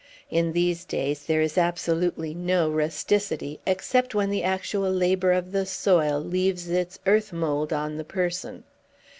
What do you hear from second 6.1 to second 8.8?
leaves its earth mould on the person.